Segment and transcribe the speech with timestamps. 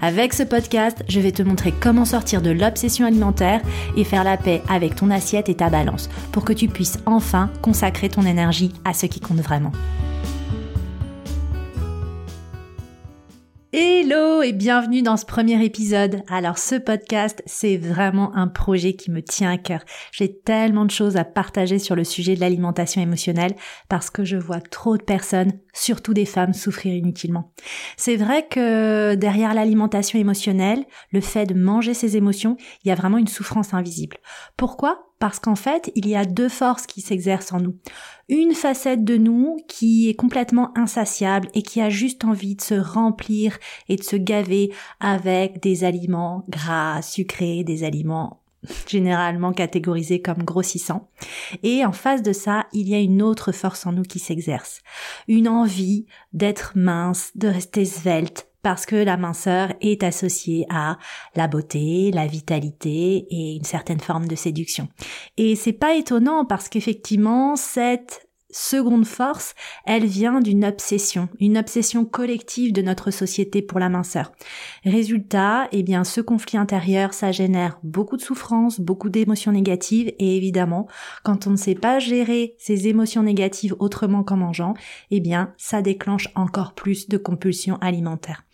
[0.00, 3.62] Avec ce podcast, je vais te montrer comment sortir de l'obsession alimentaire
[3.96, 7.50] et faire la paix avec ton assiette et ta balance pour que tu puisses enfin
[7.62, 9.72] consacrer ton énergie à ce qui compte vraiment.
[13.72, 16.22] Hello et bienvenue dans ce premier épisode.
[16.28, 19.80] Alors ce podcast, c'est vraiment un projet qui me tient à cœur.
[20.12, 23.56] J'ai tellement de choses à partager sur le sujet de l'alimentation émotionnelle
[23.88, 27.52] parce que je vois trop de personnes, surtout des femmes, souffrir inutilement.
[27.96, 32.94] C'est vrai que derrière l'alimentation émotionnelle, le fait de manger ses émotions, il y a
[32.94, 34.16] vraiment une souffrance invisible.
[34.56, 35.10] Pourquoi?
[35.18, 37.76] Parce qu'en fait, il y a deux forces qui s'exercent en nous.
[38.28, 42.74] Une facette de nous qui est complètement insatiable et qui a juste envie de se
[42.74, 48.43] remplir et de se gaver avec des aliments gras, sucrés, des aliments
[48.86, 51.08] généralement catégorisés comme grossissants.
[51.62, 54.80] Et en face de ça, il y a une autre force en nous qui s'exerce.
[55.28, 60.98] Une envie d'être mince, de rester svelte, parce que la minceur est associée à
[61.36, 64.88] la beauté, la vitalité et une certaine forme de séduction.
[65.36, 72.04] Et c'est pas étonnant parce qu'effectivement, cette seconde force, elle vient d'une obsession, une obsession
[72.04, 74.32] collective de notre société pour la minceur.
[74.84, 80.36] Résultat, eh bien, ce conflit intérieur, ça génère beaucoup de souffrance, beaucoup d'émotions négatives et
[80.36, 80.86] évidemment,
[81.24, 84.74] quand on ne sait pas gérer ces émotions négatives autrement qu'en mangeant,
[85.10, 88.44] eh bien, ça déclenche encore plus de compulsions alimentaires.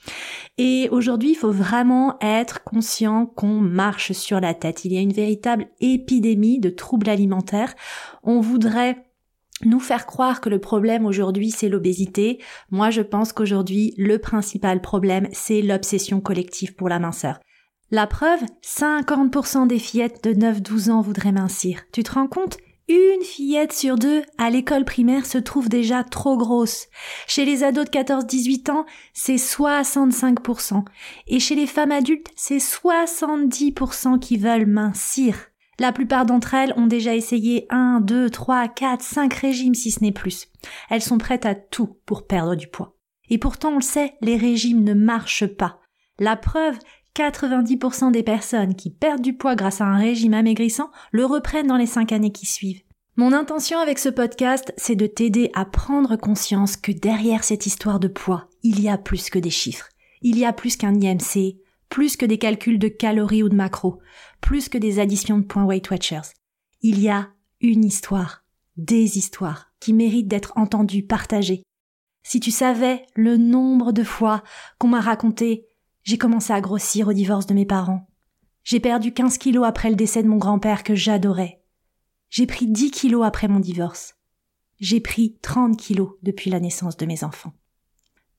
[0.57, 4.85] Et aujourd'hui, il faut vraiment être conscient qu'on marche sur la tête.
[4.85, 7.75] Il y a une véritable épidémie de troubles alimentaires.
[8.23, 9.10] On voudrait
[9.65, 12.41] nous faire croire que le problème aujourd'hui c'est l'obésité,
[12.71, 17.41] moi je pense qu'aujourd'hui le principal problème c'est l'obsession collective pour la minceur.
[17.93, 21.83] La preuve, 50% des fillettes de 9-12 ans voudraient mincir.
[21.93, 22.57] Tu te rends compte?
[22.89, 26.87] Une fillette sur deux à l'école primaire se trouve déjà trop grosse.
[27.29, 30.85] Chez les ados de 14-18 ans, c'est 65%.
[31.29, 35.50] Et chez les femmes adultes, c'est 70% qui veulent mincir.
[35.81, 40.05] La plupart d'entre elles ont déjà essayé 1, 2, 3, 4, 5 régimes si ce
[40.05, 40.49] n'est plus.
[40.91, 42.99] Elles sont prêtes à tout pour perdre du poids.
[43.31, 45.81] Et pourtant on le sait, les régimes ne marchent pas.
[46.19, 46.79] La preuve,
[47.17, 51.79] 90% des personnes qui perdent du poids grâce à un régime amaigrissant le reprennent dans
[51.79, 52.83] les 5 années qui suivent.
[53.17, 58.01] Mon intention avec ce podcast, c'est de t'aider à prendre conscience que derrière cette histoire
[58.01, 59.89] de poids, il y a plus que des chiffres.
[60.21, 61.57] Il y a plus qu'un IMC,
[61.89, 63.99] plus que des calculs de calories ou de macros,
[64.41, 66.33] plus que des additions de points Weight Watchers.
[66.83, 67.29] Il y a
[67.61, 68.45] une histoire,
[68.77, 71.63] des histoires, qui méritent d'être entendues, partagées.
[72.23, 74.43] Si tu savais le nombre de fois
[74.79, 75.67] qu'on m'a raconté
[76.03, 78.09] j'ai commencé à grossir au divorce de mes parents.
[78.65, 81.61] J'ai perdu 15 kilos après le décès de mon grand-père que j'adorais.
[82.31, 84.15] J'ai pris 10 kilos après mon divorce.
[84.79, 87.53] J'ai pris 30 kilos depuis la naissance de mes enfants.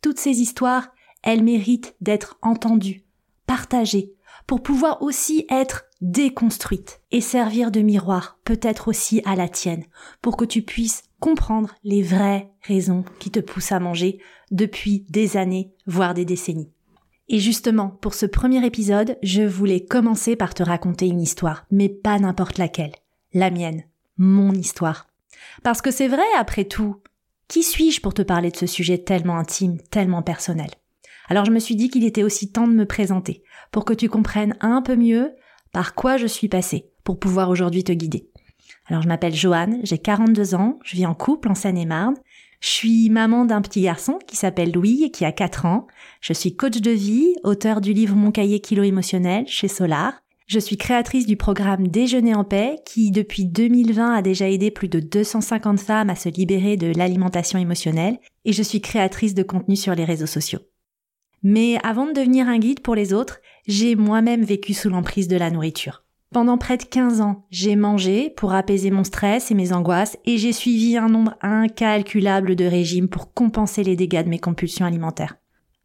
[0.01, 0.91] Toutes ces histoires,
[1.21, 3.05] elles méritent d'être entendues,
[3.45, 4.15] partagées,
[4.47, 9.85] pour pouvoir aussi être déconstruite et servir de miroir peut-être aussi à la tienne
[10.21, 14.19] pour que tu puisses comprendre les vraies raisons qui te poussent à manger
[14.49, 16.71] depuis des années, voire des décennies.
[17.29, 21.87] Et justement, pour ce premier épisode, je voulais commencer par te raconter une histoire, mais
[21.87, 22.91] pas n'importe laquelle.
[23.33, 23.83] La mienne.
[24.17, 25.07] Mon histoire.
[25.63, 26.97] Parce que c'est vrai, après tout.
[27.47, 30.71] Qui suis-je pour te parler de ce sujet tellement intime, tellement personnel?
[31.29, 34.09] Alors je me suis dit qu'il était aussi temps de me présenter, pour que tu
[34.09, 35.33] comprennes un peu mieux
[35.71, 38.29] par quoi je suis passée, pour pouvoir aujourd'hui te guider?
[38.87, 42.15] Alors je m'appelle Joanne, j'ai 42 ans, je vis en couple en Seine-et-Marne,
[42.59, 45.87] je suis maman d'un petit garçon qui s'appelle Louis et qui a 4 ans,
[46.19, 50.59] je suis coach de vie, auteur du livre Mon cahier kilo émotionnel chez Solar, je
[50.59, 54.99] suis créatrice du programme Déjeuner en paix qui depuis 2020 a déjà aidé plus de
[54.99, 59.95] 250 femmes à se libérer de l'alimentation émotionnelle et je suis créatrice de contenu sur
[59.95, 60.59] les réseaux sociaux.
[61.41, 63.39] Mais avant de devenir un guide pour les autres,
[63.71, 66.03] j'ai moi-même vécu sous l'emprise de la nourriture.
[66.33, 70.37] Pendant près de 15 ans, j'ai mangé pour apaiser mon stress et mes angoisses et
[70.37, 75.37] j'ai suivi un nombre incalculable de régimes pour compenser les dégâts de mes compulsions alimentaires.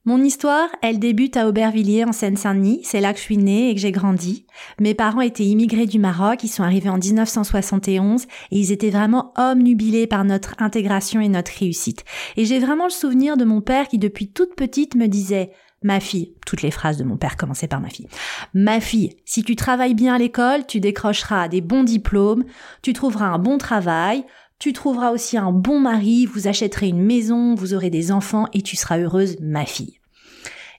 [0.05, 3.75] Mon histoire, elle débute à Aubervilliers en Seine-Saint-Denis, c'est là que je suis née et
[3.75, 4.47] que j'ai grandi.
[4.81, 9.33] Mes parents étaient immigrés du Maroc, ils sont arrivés en 1971 et ils étaient vraiment
[9.37, 12.05] omnubilés par notre intégration et notre réussite.
[12.37, 15.51] Et j'ai vraiment le souvenir de mon père qui depuis toute petite me disait
[15.87, 18.09] Ma fille, toutes les phrases de mon père commençaient par ma fille.
[18.55, 22.43] Ma fille, si tu travailles bien à l'école, tu décrocheras des bons diplômes,
[22.83, 24.25] tu trouveras un bon travail,
[24.59, 28.63] tu trouveras aussi un bon mari, vous achèterez une maison, vous aurez des enfants et
[28.63, 30.01] tu seras heureuse, ma fille.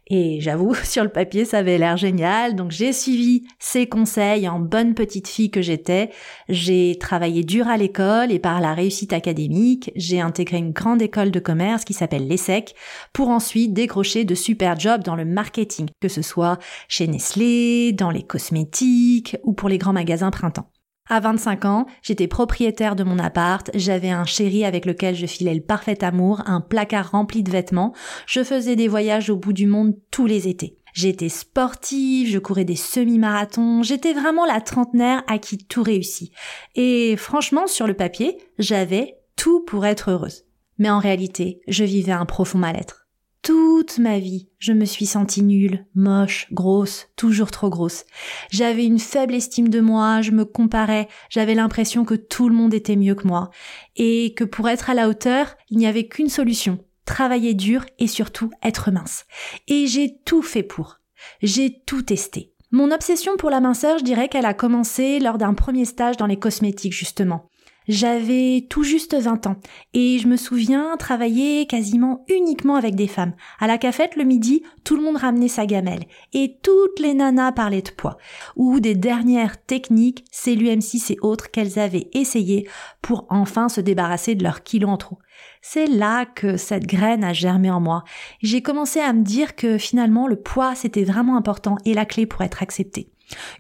[0.10, 2.56] Et j'avoue, sur le papier, ça avait l'air génial.
[2.56, 6.10] Donc j'ai suivi ses conseils en bonne petite fille que j'étais.
[6.50, 11.32] J'ai travaillé dur à l'école et par la réussite académique, j'ai intégré une grande école
[11.32, 12.76] de commerce qui s'appelle l'ESSEC
[13.14, 16.58] pour ensuite décrocher de super jobs dans le marketing, que ce soit
[16.88, 20.70] chez Nestlé, dans les cosmétiques ou pour les grands magasins printemps.
[21.10, 25.54] À 25 ans, j'étais propriétaire de mon appart, j'avais un chéri avec lequel je filais
[25.54, 27.94] le parfait amour, un placard rempli de vêtements,
[28.26, 30.78] je faisais des voyages au bout du monde tous les étés.
[30.94, 36.34] J'étais sportive, je courais des semi-marathons, j'étais vraiment la trentenaire à qui tout réussit.
[36.76, 40.44] Et franchement, sur le papier, j'avais tout pour être heureuse.
[40.78, 43.07] Mais en réalité, je vivais un profond mal-être.
[43.48, 48.04] Toute ma vie, je me suis sentie nulle, moche, grosse, toujours trop grosse.
[48.52, 52.74] J'avais une faible estime de moi, je me comparais, j'avais l'impression que tout le monde
[52.74, 53.50] était mieux que moi,
[53.96, 58.08] et que pour être à la hauteur, il n'y avait qu'une solution, travailler dur et
[58.08, 59.24] surtout être mince.
[59.70, 61.00] Et j'ai tout fait pour.
[61.42, 62.52] J'ai tout testé.
[62.72, 66.28] Mon obsession pour la minceur, je dirais qu'elle a commencé lors d'un premier stage dans
[66.28, 67.50] les cosmétiques justement.
[67.88, 69.56] J'avais tout juste 20 ans
[69.94, 73.34] et je me souviens travailler quasiment uniquement avec des femmes.
[73.60, 76.04] À la cafette le midi, tout le monde ramenait sa gamelle
[76.34, 78.18] et toutes les nanas parlaient de poids
[78.58, 82.68] ou des dernières techniques CLUM6 et autres qu'elles avaient essayées
[83.02, 85.20] pour enfin se débarrasser de leurs kilos en trop.
[85.62, 88.04] C'est là que cette graine a germé en moi.
[88.42, 92.26] J'ai commencé à me dire que finalement le poids c'était vraiment important et la clé
[92.26, 93.10] pour être accepté.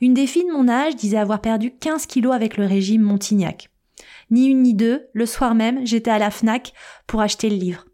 [0.01, 3.69] Une des filles de mon âge disait avoir perdu 15 kilos avec le régime Montignac.
[4.29, 6.73] Ni une ni deux, le soir même, j'étais à la FNAC
[7.05, 7.85] pour acheter le livre.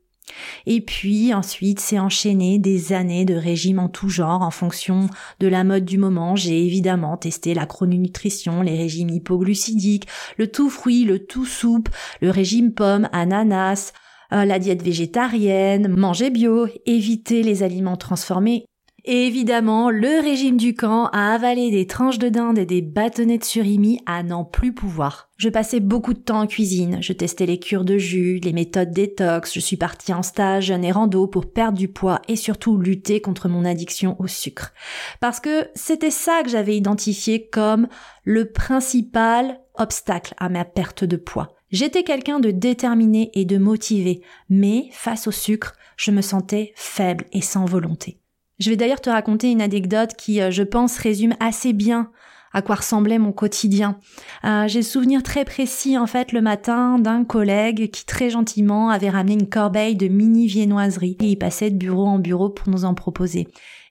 [0.65, 5.09] Et puis ensuite, c'est enchaîné des années de régime en tout genre en fonction
[5.39, 6.35] de la mode du moment.
[6.35, 10.07] J'ai évidemment testé la chrononutrition, les régimes hypoglucidiques,
[10.37, 11.89] le tout fruit, le tout soupe,
[12.21, 13.93] le régime pomme, ananas,
[14.31, 18.65] euh, la diète végétarienne, manger bio, éviter les aliments transformés
[19.05, 23.37] et évidemment, le régime du camp a avalé des tranches de dinde et des bâtonnets
[23.37, 25.29] de surimi à n'en plus pouvoir.
[25.35, 28.91] Je passais beaucoup de temps en cuisine, je testais les cures de jus, les méthodes
[28.91, 32.77] détox, je suis partie en stage jeûne et rando pour perdre du poids et surtout
[32.77, 34.71] lutter contre mon addiction au sucre.
[35.19, 37.89] Parce que c'était ça que j'avais identifié comme
[38.23, 41.49] le principal obstacle à ma perte de poids.
[41.71, 47.25] J'étais quelqu'un de déterminé et de motivé, mais face au sucre, je me sentais faible
[47.33, 48.22] et sans volonté.
[48.59, 52.11] Je vais d'ailleurs te raconter une anecdote qui, euh, je pense, résume assez bien
[52.53, 53.97] à quoi ressemblait mon quotidien.
[54.45, 59.09] Euh, j'ai souvenir très précis en fait le matin d'un collègue qui très gentiment avait
[59.09, 62.85] ramené une corbeille de mini viennoiseries et il passait de bureau en bureau pour nous
[62.85, 63.47] en proposer.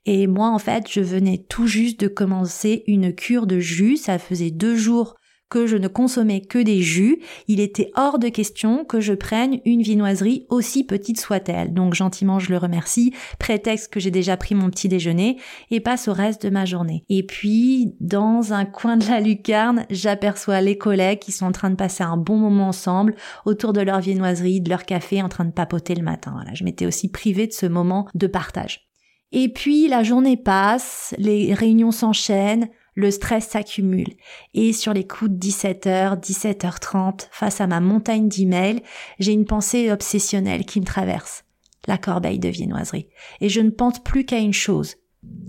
[0.06, 4.18] Et moi en fait je venais tout juste de commencer une cure de jus, ça
[4.18, 5.16] faisait deux jours
[5.52, 9.60] que je ne consommais que des jus, il était hors de question que je prenne
[9.66, 11.74] une viennoiserie aussi petite soit-elle.
[11.74, 15.36] Donc gentiment je le remercie, prétexte que j'ai déjà pris mon petit déjeuner
[15.70, 17.04] et passe au reste de ma journée.
[17.10, 21.68] Et puis dans un coin de la lucarne, j'aperçois les collègues qui sont en train
[21.68, 23.14] de passer un bon moment ensemble
[23.44, 26.32] autour de leur viennoiserie, de leur café, en train de papoter le matin.
[26.34, 28.88] Voilà, je m'étais aussi privée de ce moment de partage.
[29.32, 34.14] Et puis la journée passe, les réunions s'enchaînent, le stress s'accumule.
[34.54, 38.82] Et sur les coups de 17h, 17h30, face à ma montagne d'emails,
[39.18, 41.44] j'ai une pensée obsessionnelle qui me traverse.
[41.88, 43.08] La corbeille de viennoiserie.
[43.40, 44.96] Et je ne pense plus qu'à une chose.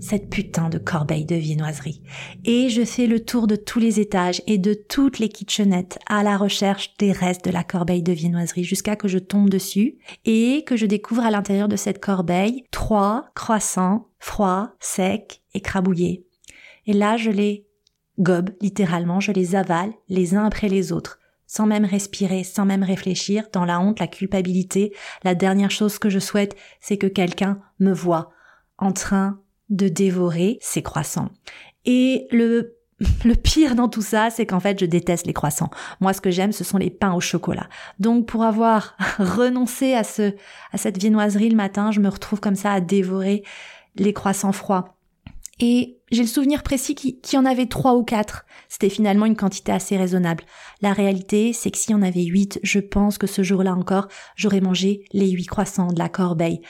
[0.00, 2.02] Cette putain de corbeille de viennoiserie.
[2.44, 6.22] Et je fais le tour de tous les étages et de toutes les kitchenettes à
[6.22, 10.62] la recherche des restes de la corbeille de viennoiserie jusqu'à que je tombe dessus et
[10.64, 16.24] que je découvre à l'intérieur de cette corbeille trois croissants, froids, secs, écrabouillés.
[16.86, 17.66] Et là, je les
[18.18, 22.82] gobe, littéralement, je les avale les uns après les autres, sans même respirer, sans même
[22.82, 24.94] réfléchir, dans la honte, la culpabilité.
[25.24, 28.30] La dernière chose que je souhaite, c'est que quelqu'un me voit
[28.78, 31.30] en train de dévorer ces croissants.
[31.84, 32.76] Et le
[33.24, 35.70] le pire dans tout ça, c'est qu'en fait, je déteste les croissants.
[36.00, 37.68] Moi, ce que j'aime, ce sont les pains au chocolat.
[37.98, 40.34] Donc, pour avoir renoncé à ce,
[40.72, 43.42] à cette viennoiserie le matin, je me retrouve comme ça à dévorer
[43.96, 44.96] les croissants froids.
[45.60, 48.46] Et j'ai le souvenir précis qu'il y en avait trois ou quatre.
[48.68, 50.44] C'était finalement une quantité assez raisonnable.
[50.80, 54.08] La réalité, c'est que s'il y en avait huit, je pense que ce jour-là encore,
[54.36, 56.60] j'aurais mangé les huit croissants de la corbeille.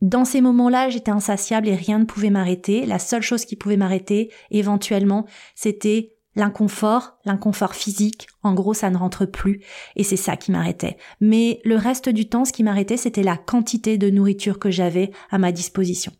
[0.00, 2.86] Dans ces moments-là, j'étais insatiable et rien ne pouvait m'arrêter.
[2.86, 8.26] La seule chose qui pouvait m'arrêter, éventuellement, c'était l'inconfort, l'inconfort physique.
[8.42, 9.62] En gros, ça ne rentre plus.
[9.96, 10.96] Et c'est ça qui m'arrêtait.
[11.20, 15.12] Mais le reste du temps, ce qui m'arrêtait, c'était la quantité de nourriture que j'avais
[15.30, 16.12] à ma disposition.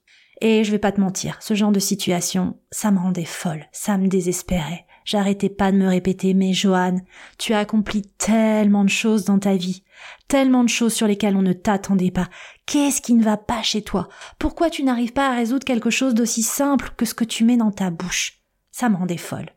[0.45, 3.97] Et je vais pas te mentir, ce genre de situation, ça me rendait folle, ça
[3.97, 4.87] me désespérait.
[5.05, 7.03] J'arrêtais pas de me répéter, mais Joanne,
[7.39, 9.85] tu as accompli tellement de choses dans ta vie,
[10.27, 12.29] tellement de choses sur lesquelles on ne t'attendait pas.
[12.67, 14.09] Qu'est-ce qui ne va pas chez toi?
[14.41, 17.57] Pourquoi tu n'arrives pas à résoudre quelque chose d'aussi simple que ce que tu mets
[17.57, 18.41] dans ta bouche?
[18.73, 19.51] Ça me rendait folle.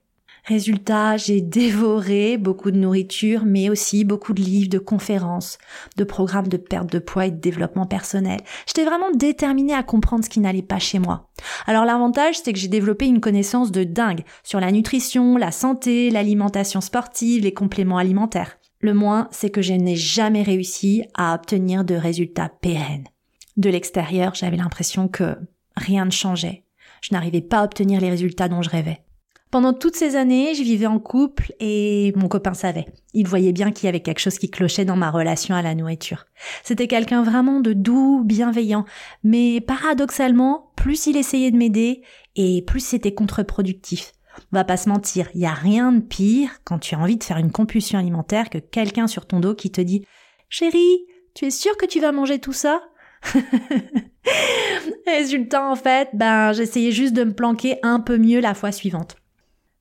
[0.48, 5.58] Résultat, j'ai dévoré beaucoup de nourriture, mais aussi beaucoup de livres, de conférences,
[5.98, 8.42] de programmes de perte de poids et de développement personnel.
[8.68, 11.32] J'étais vraiment déterminée à comprendre ce qui n'allait pas chez moi.
[11.66, 16.12] Alors l'avantage, c'est que j'ai développé une connaissance de dingue sur la nutrition, la santé,
[16.12, 18.60] l'alimentation sportive, les compléments alimentaires.
[18.82, 23.08] Le moins, c'est que je n'ai jamais réussi à obtenir de résultats pérennes.
[23.58, 25.38] De l'extérieur, j'avais l'impression que
[25.75, 26.66] rien ne changeait.
[27.02, 29.05] Je n'arrivais pas à obtenir les résultats dont je rêvais.
[29.56, 32.88] Pendant toutes ces années, je vivais en couple et mon copain savait.
[33.14, 35.76] Il voyait bien qu'il y avait quelque chose qui clochait dans ma relation à la
[35.76, 36.26] nourriture.
[36.62, 38.84] C'était quelqu'un vraiment de doux, bienveillant,
[39.24, 42.02] mais paradoxalement, plus il essayait de m'aider
[42.36, 44.12] et plus c'était contre-productif.
[44.52, 47.16] On va pas se mentir, il y a rien de pire quand tu as envie
[47.16, 50.06] de faire une compulsion alimentaire que quelqu'un sur ton dos qui te dit
[50.50, 52.82] "Chérie, tu es sûre que tu vas manger tout ça?
[55.08, 59.16] Résultat en fait, ben j'essayais juste de me planquer un peu mieux la fois suivante.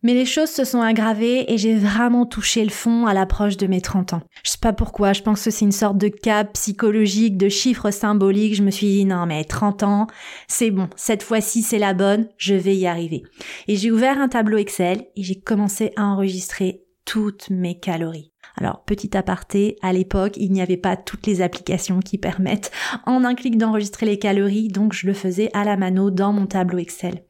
[0.04, 3.66] Mais les choses se sont aggravées et j'ai vraiment touché le fond à l'approche de
[3.66, 4.22] mes 30 ans.
[4.44, 7.90] Je sais pas pourquoi, je pense que c'est une sorte de cap psychologique, de chiffres
[7.90, 8.54] symboliques.
[8.54, 10.06] Je me suis dit non mais 30 ans,
[10.46, 13.22] c'est bon, cette fois-ci c'est la bonne, je vais y arriver.
[13.66, 18.30] Et j'ai ouvert un tableau Excel et j'ai commencé à enregistrer toutes mes calories.
[18.56, 22.70] Alors, petit aparté, à l'époque, il n'y avait pas toutes les applications qui permettent
[23.04, 26.46] en un clic d'enregistrer les calories, donc je le faisais à la mano dans mon
[26.46, 27.24] tableau Excel.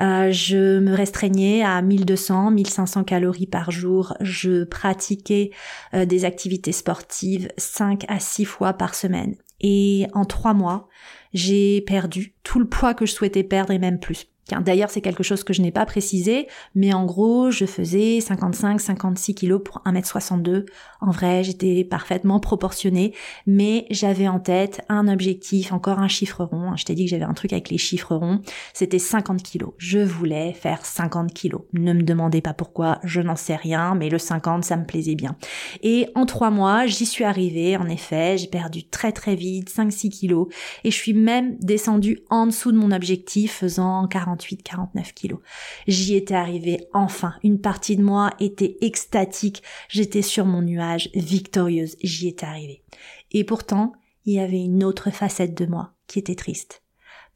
[0.00, 4.14] Euh, je me restreignais à 1200, 1500 calories par jour.
[4.20, 5.50] Je pratiquais
[5.94, 9.36] euh, des activités sportives 5 à 6 fois par semaine.
[9.60, 10.88] Et en 3 mois,
[11.32, 14.31] j'ai perdu tout le poids que je souhaitais perdre et même plus.
[14.50, 19.34] D'ailleurs, c'est quelque chose que je n'ai pas précisé, mais en gros, je faisais 55-56
[19.34, 20.66] kilos pour 1m62.
[21.00, 23.14] En vrai, j'étais parfaitement proportionnée,
[23.46, 26.76] mais j'avais en tête un objectif, encore un chiffre rond.
[26.76, 28.40] Je t'ai dit que j'avais un truc avec les chiffres ronds.
[28.74, 29.72] C'était 50 kilos.
[29.78, 31.62] Je voulais faire 50 kilos.
[31.72, 35.14] Ne me demandez pas pourquoi, je n'en sais rien, mais le 50, ça me plaisait
[35.14, 35.36] bien.
[35.82, 40.10] Et en trois mois, j'y suis arrivée, en effet, j'ai perdu très très vite, 5-6
[40.10, 40.48] kilos,
[40.84, 45.40] et je suis même descendue en dessous de mon objectif, faisant 40 48-49 kilos.
[45.86, 47.34] J'y étais arrivée enfin.
[47.42, 49.62] Une partie de moi était extatique.
[49.88, 51.96] J'étais sur mon nuage, victorieuse.
[52.02, 52.82] J'y étais arrivée.
[53.30, 53.92] Et pourtant,
[54.24, 56.82] il y avait une autre facette de moi qui était triste.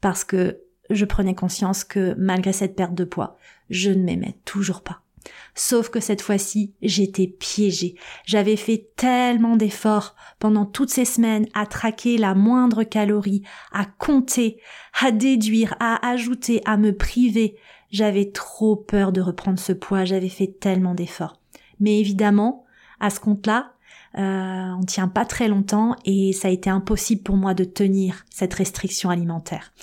[0.01, 3.37] Parce que je prenais conscience que malgré cette perte de poids,
[3.69, 5.01] je ne m'aimais toujours pas.
[5.55, 7.95] Sauf que cette fois-ci, j'étais piégée.
[8.25, 14.59] J'avais fait tellement d'efforts pendant toutes ces semaines à traquer la moindre calorie, à compter,
[15.01, 17.55] à déduire, à ajouter, à me priver.
[17.91, 21.39] J'avais trop peur de reprendre ce poids, j'avais fait tellement d'efforts.
[21.79, 22.65] Mais évidemment,
[22.99, 23.73] à ce compte-là,
[24.17, 28.25] euh, on tient pas très longtemps et ça a été impossible pour moi de tenir
[28.29, 29.73] cette restriction alimentaire.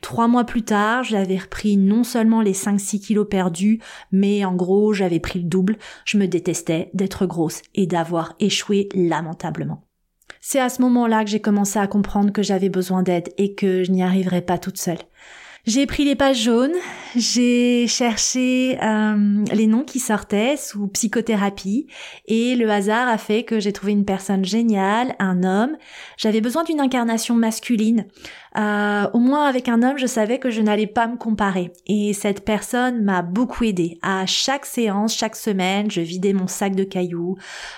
[0.00, 3.80] Trois mois plus tard, j'avais repris non seulement les 5-6 kilos perdus,
[4.12, 5.76] mais en gros, j'avais pris le double.
[6.06, 9.84] Je me détestais d'être grosse et d'avoir échoué lamentablement.
[10.40, 13.84] C'est à ce moment-là que j'ai commencé à comprendre que j'avais besoin d'aide et que
[13.84, 14.98] je n'y arriverais pas toute seule.
[15.66, 16.74] J'ai pris les pages jaunes,
[17.14, 21.86] j'ai cherché euh, les noms qui sortaient sous psychothérapie
[22.26, 25.76] et le hasard a fait que j'ai trouvé une personne géniale, un homme.
[26.16, 28.06] J'avais besoin d'une incarnation masculine.
[28.56, 31.72] Euh, au moins avec un homme, je savais que je n'allais pas me comparer.
[31.86, 33.98] Et cette personne m'a beaucoup aidé.
[34.00, 37.36] À chaque séance, chaque semaine, je vidais mon sac de cailloux,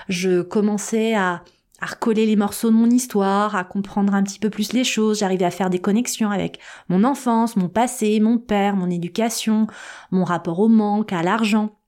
[0.09, 1.43] je commençais à
[1.83, 5.19] à recoller les morceaux de mon histoire, à comprendre un petit peu plus les choses.
[5.19, 9.67] J'arrivais à faire des connexions avec mon enfance, mon passé, mon père, mon éducation,
[10.13, 11.81] mon rapport au manque, à l'argent.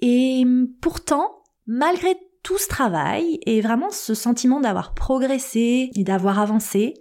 [0.00, 0.44] Et
[0.80, 6.94] pourtant, malgré tout ce travail et vraiment ce sentiment d'avoir progressé et d'avoir avancé,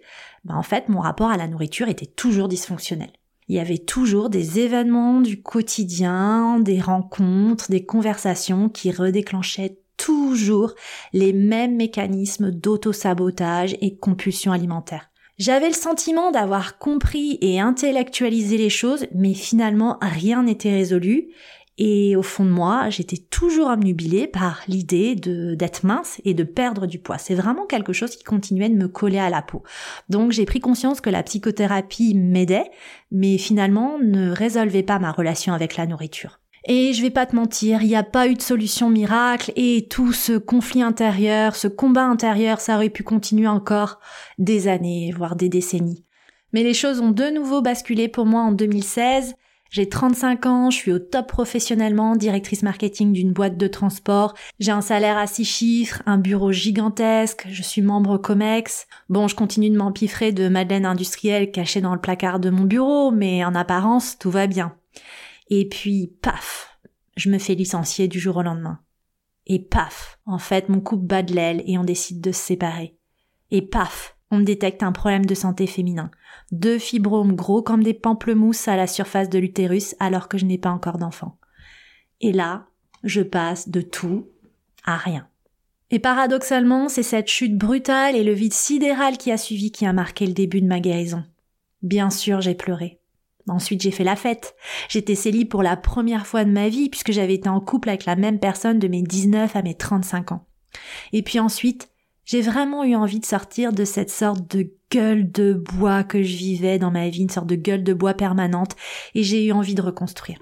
[0.43, 3.09] ben en fait, mon rapport à la nourriture était toujours dysfonctionnel.
[3.47, 10.73] Il y avait toujours des événements du quotidien, des rencontres, des conversations qui redéclenchaient toujours
[11.13, 15.09] les mêmes mécanismes d'auto-sabotage et compulsion alimentaire.
[15.37, 21.27] J'avais le sentiment d'avoir compris et intellectualisé les choses, mais finalement rien n'était résolu.
[21.77, 26.43] Et au fond de moi, j'étais toujours omnubilée par l'idée de d'être mince et de
[26.43, 27.17] perdre du poids.
[27.17, 29.61] C'est vraiment quelque chose qui continuait de me coller à la peau.
[30.07, 32.71] Donc j'ai pris conscience que la psychothérapie m'aidait,
[33.11, 36.39] mais finalement ne résolvait pas ma relation avec la nourriture.
[36.67, 39.87] Et je vais pas te mentir, il n'y a pas eu de solution miracle et
[39.87, 43.99] tout ce conflit intérieur, ce combat intérieur, ça aurait pu continuer encore
[44.39, 46.03] des années, voire des décennies.
[46.53, 49.35] Mais les choses ont de nouveau basculé pour moi en 2016.
[49.69, 54.33] J'ai 35 ans, je suis au top professionnellement, directrice marketing d'une boîte de transport.
[54.59, 58.87] J'ai un salaire à 6 chiffres, un bureau gigantesque, je suis membre COMEX.
[59.09, 63.11] Bon, je continue de m'empiffrer de madeleine industrielle cachée dans le placard de mon bureau,
[63.11, 64.73] mais en apparence, tout va bien.
[65.49, 66.79] Et puis, paf,
[67.15, 68.79] je me fais licencier du jour au lendemain.
[69.47, 72.97] Et paf, en fait, mon couple bat de l'aile et on décide de se séparer.
[73.51, 76.09] Et paf, on me détecte un problème de santé féminin.
[76.51, 80.57] Deux fibromes gros comme des pamplemousses à la surface de l'utérus alors que je n'ai
[80.57, 81.37] pas encore d'enfant.
[82.21, 82.67] Et là,
[83.03, 84.27] je passe de tout
[84.83, 85.27] à rien.
[85.91, 89.93] Et paradoxalement, c'est cette chute brutale et le vide sidéral qui a suivi qui a
[89.93, 91.23] marqué le début de ma guérison.
[91.83, 92.99] Bien sûr, j'ai pleuré.
[93.47, 94.55] Ensuite, j'ai fait la fête.
[94.89, 98.05] J'étais célib pour la première fois de ma vie puisque j'avais été en couple avec
[98.05, 100.47] la même personne de mes 19 à mes 35 ans.
[101.13, 101.89] Et puis ensuite,
[102.25, 106.35] j'ai vraiment eu envie de sortir de cette sorte de gueule de bois que je
[106.35, 108.75] vivais dans ma vie, une sorte de gueule de bois permanente,
[109.13, 110.39] et j'ai eu envie de reconstruire.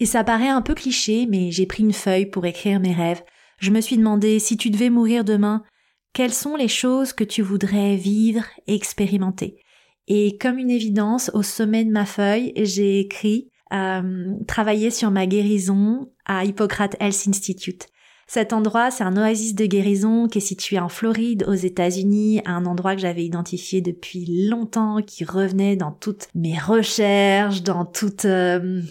[0.00, 3.22] Et ça paraît un peu cliché, mais j'ai pris une feuille pour écrire mes rêves.
[3.58, 5.62] Je me suis demandé si tu devais mourir demain,
[6.12, 9.62] quelles sont les choses que tu voudrais vivre et expérimenter?
[10.14, 15.26] Et comme une évidence, au sommet de ma feuille, j'ai écrit euh, travailler sur ma
[15.26, 17.86] guérison à Hippocrate Health Institute.
[18.26, 22.66] Cet endroit, c'est un oasis de guérison qui est situé en Floride, aux États-Unis, un
[22.66, 28.82] endroit que j'avais identifié depuis longtemps, qui revenait dans toutes mes recherches, dans toutes euh,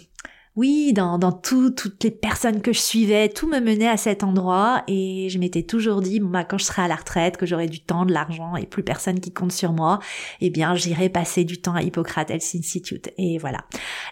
[0.58, 4.84] oui, dans, dans toutes les personnes que je suivais, tout me menait à cet endroit
[4.88, 7.68] et je m'étais toujours dit, bon, bah, quand je serai à la retraite, que j'aurai
[7.68, 10.00] du temps, de l'argent et plus personne qui compte sur moi,
[10.42, 13.12] eh bien, j'irai passer du temps à Hippocrate Health Institute.
[13.18, 13.60] Et voilà.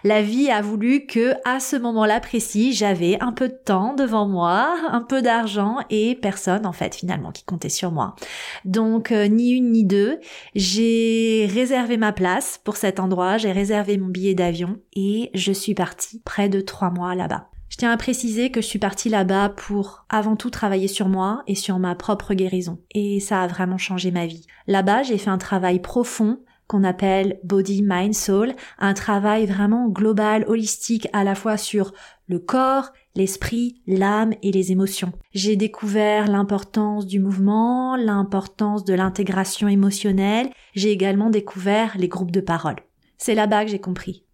[0.02, 4.26] La vie a voulu que, à ce moment-là précis, j'avais un peu de temps devant
[4.26, 8.16] moi, un peu d'argent et personne, en fait, finalement, qui comptait sur moi.
[8.64, 10.18] Donc, euh, ni une ni deux,
[10.54, 15.74] j'ai réservé ma place pour cet endroit, j'ai réservé mon billet d'avion et je suis
[15.74, 17.48] partie près de trois mois là-bas.
[17.70, 21.42] Je tiens à préciser que je suis partie là-bas pour avant tout travailler sur moi
[21.48, 22.78] et sur ma propre guérison.
[22.94, 24.46] Et ça a vraiment changé ma vie.
[24.68, 30.44] Là-bas, j'ai fait un travail profond qu'on appelle Body, Mind, Soul, un travail vraiment global,
[30.46, 31.92] holistique, à la fois sur
[32.28, 35.10] le corps, l'esprit, l'âme et les émotions.
[35.32, 42.40] J'ai découvert l'importance du mouvement, l'importance de l'intégration émotionnelle, j'ai également découvert les groupes de
[42.40, 42.76] parole.
[43.18, 44.24] C'est là-bas que j'ai compris.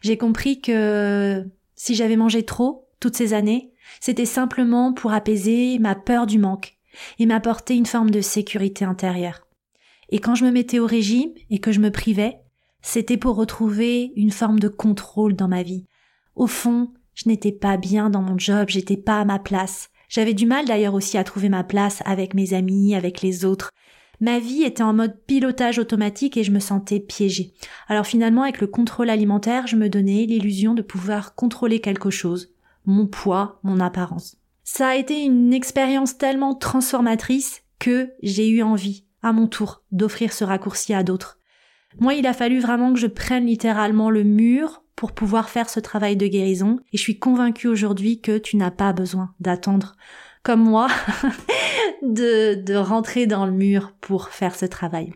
[0.00, 5.94] J'ai compris que si j'avais mangé trop toutes ces années, c'était simplement pour apaiser ma
[5.94, 6.76] peur du manque
[7.18, 9.46] et m'apporter une forme de sécurité intérieure.
[10.10, 12.38] Et quand je me mettais au régime et que je me privais,
[12.80, 15.86] c'était pour retrouver une forme de contrôle dans ma vie.
[16.34, 19.90] Au fond, je n'étais pas bien dans mon job, j'étais pas à ma place.
[20.08, 23.70] J'avais du mal d'ailleurs aussi à trouver ma place avec mes amis, avec les autres.
[24.20, 27.52] Ma vie était en mode pilotage automatique et je me sentais piégée.
[27.86, 32.50] Alors finalement, avec le contrôle alimentaire, je me donnais l'illusion de pouvoir contrôler quelque chose,
[32.84, 34.36] mon poids, mon apparence.
[34.64, 40.32] Ça a été une expérience tellement transformatrice que j'ai eu envie, à mon tour, d'offrir
[40.32, 41.38] ce raccourci à d'autres.
[42.00, 45.80] Moi, il a fallu vraiment que je prenne littéralement le mur pour pouvoir faire ce
[45.80, 49.94] travail de guérison, et je suis convaincue aujourd'hui que tu n'as pas besoin d'attendre
[50.42, 50.88] comme moi,
[52.02, 55.12] de, rentrer dans le mur pour faire ce travail.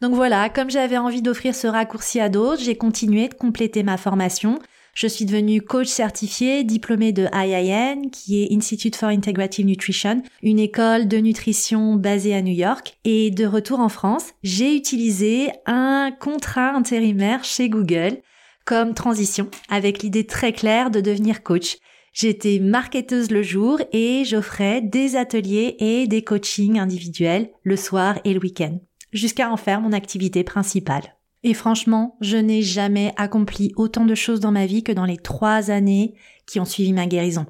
[0.00, 3.96] Donc voilà, comme j'avais envie d'offrir ce raccourci à d'autres, j'ai continué de compléter ma
[3.96, 4.58] formation.
[4.94, 10.58] Je suis devenue coach certifié, diplômée de IIN, qui est Institute for Integrative Nutrition, une
[10.58, 12.98] école de nutrition basée à New York.
[13.04, 18.18] Et de retour en France, j'ai utilisé un contrat intérimaire chez Google
[18.64, 21.78] comme transition, avec l'idée très claire de devenir coach.
[22.12, 28.34] J'étais marketeuse le jour et j'offrais des ateliers et des coachings individuels le soir et
[28.34, 28.78] le week-end,
[29.12, 31.14] jusqu'à en faire mon activité principale.
[31.42, 35.16] Et franchement, je n'ai jamais accompli autant de choses dans ma vie que dans les
[35.16, 36.14] trois années
[36.46, 37.46] qui ont suivi ma guérison.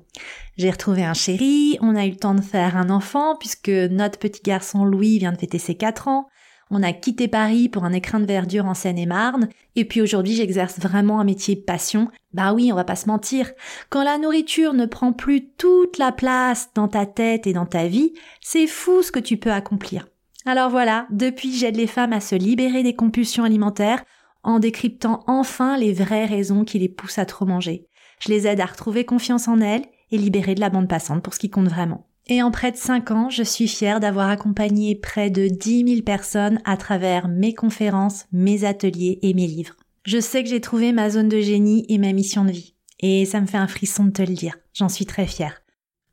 [0.59, 4.19] J'ai retrouvé un chéri, on a eu le temps de faire un enfant puisque notre
[4.19, 6.29] petit garçon Louis vient de fêter ses quatre ans.
[6.73, 9.49] On a quitté Paris pour un écrin de verdure en Seine-et-Marne.
[9.75, 12.09] Et puis aujourd'hui, j'exerce vraiment un métier passion.
[12.33, 13.51] Bah oui, on va pas se mentir.
[13.89, 17.89] Quand la nourriture ne prend plus toute la place dans ta tête et dans ta
[17.89, 20.07] vie, c'est fou ce que tu peux accomplir.
[20.47, 24.05] Alors voilà, depuis j'aide les femmes à se libérer des compulsions alimentaires
[24.43, 27.87] en décryptant enfin les vraies raisons qui les poussent à trop manger.
[28.21, 31.35] Je les aide à retrouver confiance en elles et libérer de la bande passante pour
[31.35, 32.10] ce qui compte vraiment.
[32.33, 36.03] Et en près de 5 ans, je suis fière d'avoir accompagné près de 10 000
[36.03, 39.75] personnes à travers mes conférences, mes ateliers et mes livres.
[40.05, 42.77] Je sais que j'ai trouvé ma zone de génie et ma mission de vie.
[43.01, 44.57] Et ça me fait un frisson de te le dire.
[44.75, 45.61] J'en suis très fière.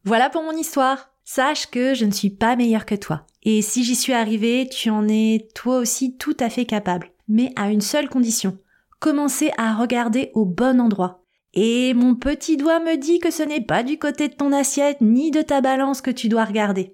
[0.06, 1.12] Voilà pour mon histoire.
[1.24, 3.28] Sache que je ne suis pas meilleure que toi.
[3.44, 7.12] Et si j'y suis arrivée, tu en es toi aussi tout à fait capable.
[7.28, 8.58] mais à une seule condition.
[9.00, 11.27] Commencer à regarder au bon endroit.
[11.60, 15.02] Et mon petit doigt me dit que ce n'est pas du côté de ton assiette
[15.02, 16.92] ni de ta balance que tu dois regarder.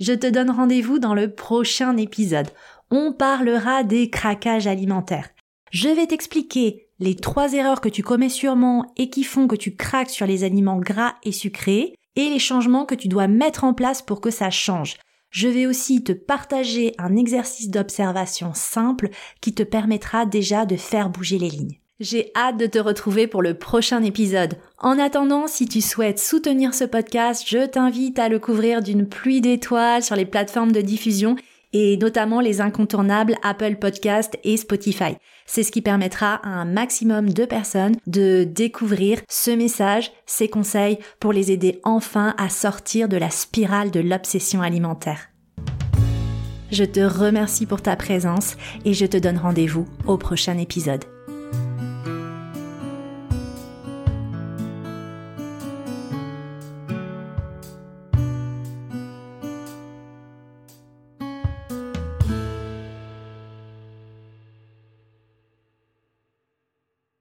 [0.00, 2.48] Je te donne rendez-vous dans le prochain épisode.
[2.90, 5.30] On parlera des craquages alimentaires.
[5.70, 9.76] Je vais t'expliquer les trois erreurs que tu commets sûrement et qui font que tu
[9.76, 13.72] craques sur les aliments gras et sucrés et les changements que tu dois mettre en
[13.72, 14.96] place pour que ça change.
[15.30, 19.10] Je vais aussi te partager un exercice d'observation simple
[19.40, 21.81] qui te permettra déjà de faire bouger les lignes.
[22.02, 24.54] J'ai hâte de te retrouver pour le prochain épisode.
[24.80, 29.40] En attendant, si tu souhaites soutenir ce podcast, je t'invite à le couvrir d'une pluie
[29.40, 31.36] d'étoiles sur les plateformes de diffusion
[31.72, 35.16] et notamment les incontournables Apple Podcast et Spotify.
[35.46, 40.98] C'est ce qui permettra à un maximum de personnes de découvrir ce message, ces conseils
[41.20, 45.28] pour les aider enfin à sortir de la spirale de l'obsession alimentaire.
[46.72, 51.04] Je te remercie pour ta présence et je te donne rendez-vous au prochain épisode.